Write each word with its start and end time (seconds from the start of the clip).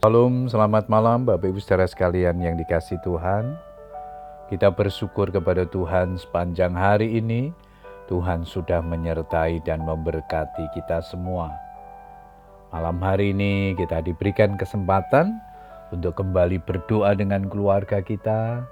Salam, 0.00 0.48
selamat 0.48 0.88
malam 0.88 1.28
Bapak 1.28 1.52
Ibu 1.52 1.60
saudara 1.60 1.84
sekalian 1.84 2.40
yang 2.40 2.56
dikasih 2.56 2.96
Tuhan. 3.04 3.52
Kita 4.48 4.72
bersyukur 4.72 5.28
kepada 5.28 5.68
Tuhan 5.68 6.16
sepanjang 6.16 6.72
hari 6.72 7.20
ini. 7.20 7.52
Tuhan 8.08 8.48
sudah 8.48 8.80
menyertai 8.80 9.60
dan 9.60 9.84
memberkati 9.84 10.72
kita 10.72 11.04
semua. 11.04 11.52
Malam 12.72 12.96
hari 13.04 13.36
ini 13.36 13.76
kita 13.76 14.00
diberikan 14.00 14.56
kesempatan 14.56 15.36
untuk 15.92 16.16
kembali 16.16 16.64
berdoa 16.64 17.12
dengan 17.12 17.44
keluarga 17.52 18.00
kita. 18.00 18.64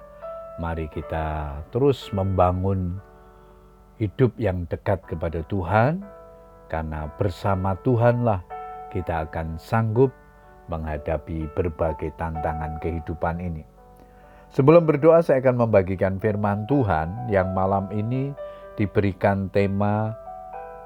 Mari 0.56 0.88
kita 0.96 1.60
terus 1.68 2.08
membangun 2.16 3.04
hidup 4.00 4.32
yang 4.40 4.64
dekat 4.72 5.04
kepada 5.04 5.44
Tuhan, 5.44 6.00
karena 6.72 7.04
bersama 7.20 7.76
Tuhanlah 7.84 8.40
kita 8.88 9.28
akan 9.28 9.60
sanggup 9.60 10.08
menghadapi 10.68 11.48
berbagai 11.56 12.14
tantangan 12.20 12.78
kehidupan 12.78 13.40
ini. 13.40 13.64
Sebelum 14.48 14.88
berdoa, 14.88 15.20
saya 15.20 15.44
akan 15.44 15.68
membagikan 15.68 16.16
firman 16.16 16.64
Tuhan 16.64 17.28
yang 17.28 17.52
malam 17.52 17.92
ini 17.92 18.32
diberikan 18.80 19.52
tema 19.52 20.16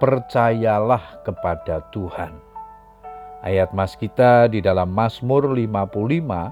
"Percayalah 0.02 1.22
kepada 1.22 1.86
Tuhan". 1.94 2.34
Ayat 3.42 3.70
mas 3.74 3.94
kita 3.98 4.50
di 4.50 4.62
dalam 4.62 4.90
Mazmur 4.90 5.50
55 5.50 6.50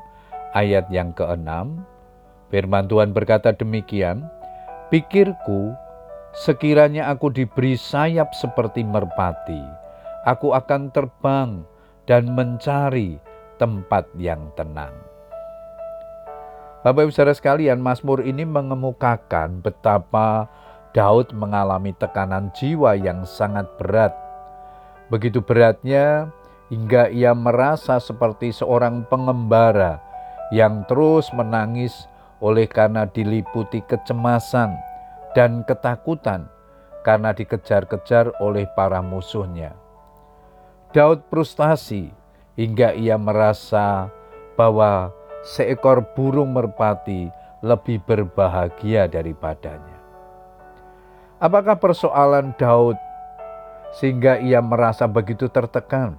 ayat 0.55 0.87
yang 0.91 1.15
ke-6. 1.15 1.79
Firman 2.51 2.91
Tuhan 2.91 3.15
berkata 3.15 3.55
demikian, 3.55 4.27
Pikirku, 4.91 5.71
sekiranya 6.35 7.11
aku 7.15 7.31
diberi 7.31 7.79
sayap 7.79 8.35
seperti 8.35 8.83
merpati, 8.83 9.63
aku 10.27 10.51
akan 10.51 10.91
terbang 10.91 11.63
dan 12.11 12.35
mencari 12.35 13.23
tempat 13.63 14.11
yang 14.19 14.51
tenang. 14.59 14.91
Bapak 16.83 17.07
Ibu 17.07 17.13
Saudara 17.15 17.39
sekalian, 17.39 17.79
Mazmur 17.79 18.27
ini 18.27 18.43
mengemukakan 18.43 19.63
betapa 19.63 20.51
Daud 20.91 21.31
mengalami 21.31 21.95
tekanan 21.95 22.51
jiwa 22.51 22.99
yang 22.99 23.23
sangat 23.23 23.71
berat. 23.79 24.11
Begitu 25.07 25.39
beratnya 25.39 26.35
hingga 26.67 27.07
ia 27.15 27.31
merasa 27.31 28.03
seperti 28.03 28.51
seorang 28.51 29.07
pengembara 29.07 30.03
yang 30.51 30.83
terus 30.91 31.31
menangis 31.31 31.95
oleh 32.43 32.67
karena 32.67 33.07
diliputi 33.07 33.87
kecemasan 33.87 34.75
dan 35.39 35.63
ketakutan 35.63 36.51
karena 37.07 37.31
dikejar-kejar 37.31 38.35
oleh 38.43 38.67
para 38.75 38.99
musuhnya. 38.99 39.90
Daud 40.91 41.23
frustasi 41.31 42.11
hingga 42.59 42.91
ia 42.99 43.15
merasa 43.15 44.11
bahwa 44.59 45.15
seekor 45.47 46.03
burung 46.19 46.51
merpati 46.51 47.31
lebih 47.63 48.03
berbahagia 48.03 49.07
daripadanya. 49.07 50.03
Apakah 51.39 51.79
persoalan 51.79 52.51
Daud 52.59 52.99
sehingga 53.95 54.43
ia 54.43 54.59
merasa 54.59 55.07
begitu 55.07 55.47
tertekan? 55.47 56.19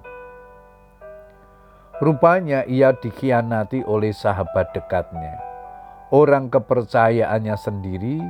Rupanya 1.99 2.63
ia 2.63 2.95
dikhianati 2.95 3.83
oleh 3.83 4.15
sahabat 4.15 4.71
dekatnya, 4.71 5.35
orang 6.15 6.47
kepercayaannya 6.47 7.59
sendiri 7.59 8.23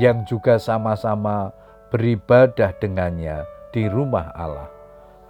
yang 0.00 0.24
juga 0.24 0.56
sama-sama 0.56 1.52
beribadah 1.92 2.72
dengannya 2.80 3.44
di 3.70 3.86
rumah 3.92 4.32
Allah. 4.34 4.72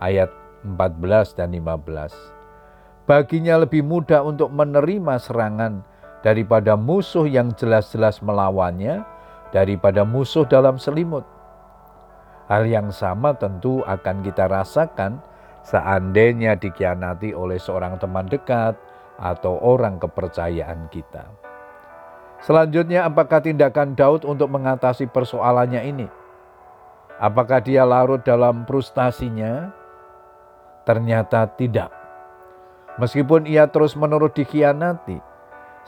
Ayat 0.01 0.42
14 0.65 1.39
dan 1.39 1.55
15. 1.55 3.07
Baginya 3.07 3.59
lebih 3.63 3.83
mudah 3.83 4.23
untuk 4.23 4.55
menerima 4.55 5.19
serangan 5.19 5.83
daripada 6.23 6.79
musuh 6.79 7.27
yang 7.27 7.51
jelas-jelas 7.59 8.23
melawannya, 8.23 9.03
daripada 9.51 10.07
musuh 10.07 10.47
dalam 10.47 10.79
selimut. 10.79 11.27
Hal 12.47 12.67
yang 12.67 12.95
sama 12.95 13.35
tentu 13.35 13.83
akan 13.85 14.23
kita 14.23 14.47
rasakan 14.47 15.19
seandainya 15.67 16.55
dikhianati 16.59 17.35
oleh 17.35 17.59
seorang 17.59 17.99
teman 17.99 18.31
dekat 18.31 18.79
atau 19.19 19.59
orang 19.63 19.99
kepercayaan 19.99 20.87
kita. 20.91 21.27
Selanjutnya, 22.43 23.07
apakah 23.07 23.39
tindakan 23.39 23.95
Daud 23.95 24.27
untuk 24.27 24.51
mengatasi 24.51 25.07
persoalannya 25.07 25.83
ini? 25.87 26.07
Apakah 27.23 27.63
dia 27.63 27.87
larut 27.87 28.19
dalam 28.27 28.67
frustasinya? 28.67 29.82
Ternyata 30.83 31.47
tidak. 31.55 31.95
Meskipun 32.99 33.49
ia 33.49 33.71
terus-menerus 33.71 34.37
dikhianati, 34.37 35.17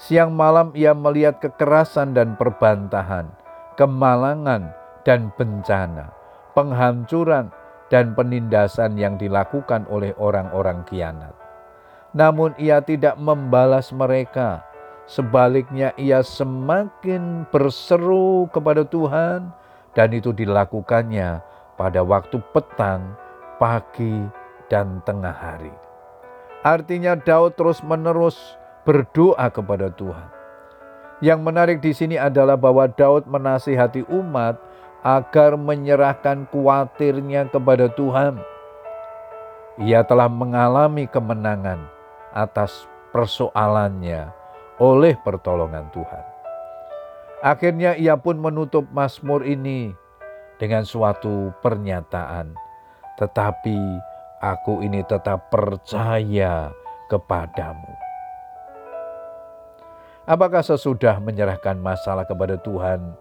siang 0.01 0.33
malam 0.33 0.73
ia 0.73 0.97
melihat 0.97 1.43
kekerasan 1.43 2.17
dan 2.17 2.39
perbantahan, 2.39 3.29
kemalangan 3.77 4.73
dan 5.05 5.29
bencana, 5.37 6.15
penghancuran 6.57 7.53
dan 7.93 8.17
penindasan 8.17 8.97
yang 8.97 9.21
dilakukan 9.21 9.85
oleh 9.93 10.17
orang-orang 10.17 10.81
kianat. 10.89 11.37
Namun 12.15 12.55
ia 12.57 12.81
tidak 12.81 13.19
membalas 13.19 13.91
mereka. 13.91 14.63
Sebaliknya 15.05 15.93
ia 16.01 16.25
semakin 16.25 17.45
berseru 17.53 18.49
kepada 18.49 18.89
Tuhan 18.89 19.53
dan 19.93 20.09
itu 20.17 20.33
dilakukannya 20.33 21.45
pada 21.77 22.01
waktu 22.01 22.41
petang, 22.57 23.13
pagi, 23.61 24.25
dan 24.69 25.03
tengah 25.05 25.35
hari. 25.35 25.73
Artinya 26.65 27.13
Daud 27.13 27.61
terus-menerus 27.61 28.57
berdoa 28.89 29.53
kepada 29.53 29.93
Tuhan. 29.93 30.29
Yang 31.21 31.41
menarik 31.41 31.79
di 31.81 31.93
sini 31.93 32.17
adalah 32.17 32.57
bahwa 32.57 32.89
Daud 32.89 33.29
menasihati 33.29 34.05
umat 34.09 34.57
agar 35.05 35.61
menyerahkan 35.61 36.49
kuatirnya 36.49 37.53
kepada 37.53 37.93
Tuhan. 37.93 38.41
Ia 39.85 40.01
telah 40.09 40.33
mengalami 40.33 41.05
kemenangan 41.05 41.85
atas 42.33 42.89
persoalannya 43.13 44.33
oleh 44.81 45.15
pertolongan 45.21 45.87
Tuhan. 45.93 46.25
Akhirnya 47.45 47.93
ia 48.01 48.17
pun 48.17 48.41
menutup 48.41 48.89
Mazmur 48.89 49.45
ini 49.45 49.93
dengan 50.57 50.89
suatu 50.89 51.53
pernyataan, 51.61 52.57
"Tetapi 53.21 53.79
aku 54.45 54.85
ini 54.85 55.01
tetap 55.09 55.49
percaya 55.49 56.69
kepadamu. 57.09 57.97
Apakah 60.29 60.61
sesudah 60.61 61.21
menyerahkan 61.21 61.77
masalah 61.81 62.29
kepada 62.29 62.61
Tuhan, 62.61 63.17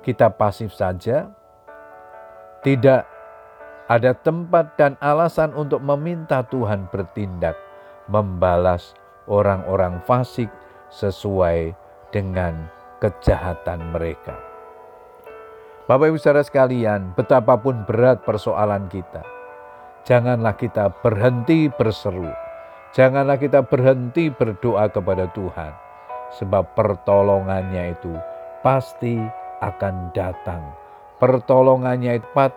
kita 0.00 0.32
pasif 0.32 0.72
saja? 0.72 1.28
Tidak 2.64 3.02
ada 3.86 4.12
tempat 4.16 4.76
dan 4.80 4.96
alasan 5.00 5.52
untuk 5.56 5.80
meminta 5.80 6.44
Tuhan 6.44 6.88
bertindak, 6.92 7.56
membalas 8.08 8.96
orang-orang 9.28 10.00
fasik 10.04 10.48
sesuai 10.92 11.72
dengan 12.12 12.68
kejahatan 13.00 13.92
mereka. 13.92 14.36
Bapak 15.86 16.10
Ibu 16.10 16.18
saudara 16.18 16.42
sekalian, 16.42 17.14
betapapun 17.14 17.86
berat 17.86 18.26
persoalan 18.26 18.90
kita, 18.90 19.22
janganlah 20.06 20.54
kita 20.54 20.94
berhenti 21.02 21.66
berseru. 21.68 22.30
Janganlah 22.94 23.36
kita 23.36 23.66
berhenti 23.66 24.32
berdoa 24.32 24.88
kepada 24.88 25.28
Tuhan. 25.34 25.74
Sebab 26.40 26.72
pertolongannya 26.78 27.92
itu 27.92 28.14
pasti 28.64 29.20
akan 29.60 30.14
datang. 30.16 30.62
Pertolongannya 31.20 32.22
itu 32.22 32.26
tepat 32.32 32.52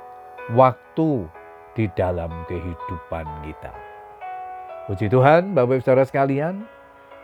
waktu 0.53 1.27
di 1.75 1.85
dalam 1.97 2.31
kehidupan 2.47 3.25
kita. 3.45 3.73
Puji 4.89 5.05
Tuhan, 5.11 5.53
Bapak 5.53 5.79
Ibu 5.79 5.85
Saudara 5.85 6.05
sekalian, 6.07 6.65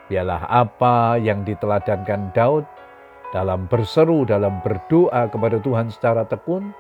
biarlah 0.06 0.46
apa 0.46 1.18
yang 1.18 1.42
diteladankan 1.42 2.30
Daud 2.38 2.66
dalam 3.34 3.66
berseru, 3.66 4.22
dalam 4.24 4.62
berdoa 4.62 5.28
kepada 5.28 5.58
Tuhan 5.60 5.90
secara 5.90 6.30
tekun, 6.30 6.72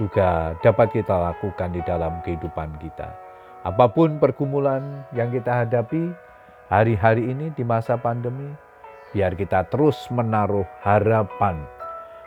juga 0.00 0.56
dapat 0.64 0.92
kita 0.92 1.32
lakukan 1.32 1.72
di 1.72 1.80
dalam 1.84 2.20
kehidupan 2.24 2.80
kita. 2.80 3.12
Apa 3.62 3.86
pun 3.92 4.18
pergumulan 4.18 5.06
yang 5.14 5.30
kita 5.30 5.64
hadapi 5.64 6.10
hari-hari 6.72 7.30
ini 7.30 7.52
di 7.54 7.62
masa 7.62 8.00
pandemi, 8.00 8.48
biar 9.12 9.36
kita 9.36 9.68
terus 9.68 10.08
menaruh 10.08 10.66
harapan, 10.82 11.62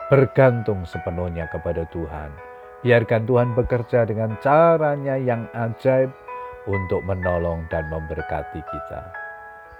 bergantung 0.08 0.86
sepenuhnya 0.86 1.50
kepada 1.50 1.84
Tuhan. 1.90 2.30
Biarkan 2.86 3.26
Tuhan 3.26 3.58
bekerja 3.58 4.06
dengan 4.06 4.38
caranya 4.46 5.18
yang 5.18 5.50
ajaib 5.58 6.14
untuk 6.70 7.02
menolong 7.02 7.66
dan 7.74 7.90
memberkati 7.90 8.62
kita. 8.62 9.02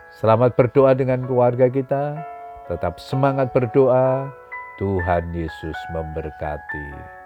Selamat 0.10 0.58
berdoa 0.58 0.98
dengan 0.98 1.22
keluarga 1.30 1.70
kita, 1.70 2.18
tetap 2.66 2.98
semangat 2.98 3.54
berdoa. 3.54 4.34
Tuhan 4.76 5.32
Yesus 5.32 5.78
memberkati. 5.96 7.24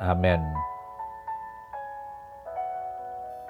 Amen. 0.00 0.73